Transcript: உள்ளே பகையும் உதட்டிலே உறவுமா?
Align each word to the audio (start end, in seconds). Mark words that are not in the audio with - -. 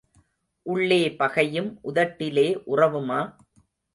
உள்ளே 0.65 1.11
பகையும் 1.11 1.69
உதட்டிலே 1.83 2.47
உறவுமா? 2.67 3.19